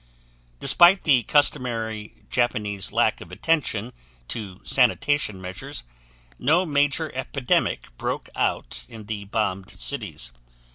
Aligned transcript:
Despite 0.59 1.03
the 1.03 1.21
customary 1.21 2.23
Japanese 2.31 2.91
lack 2.91 3.21
of 3.21 3.31
attention 3.31 3.93
to 4.29 4.59
sanitation 4.63 5.39
measures, 5.39 5.83
no 6.39 6.65
major 6.65 7.13
epidemic 7.13 7.95
broke 7.99 8.27
out 8.33 8.83
in 8.87 9.05
the 9.05 9.25
bombed 9.25 9.69
cities. 9.69 10.31